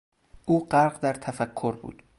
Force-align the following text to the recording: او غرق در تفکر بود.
او 0.45 0.65
غرق 0.69 0.99
در 0.99 1.13
تفکر 1.13 1.71
بود. 1.75 2.03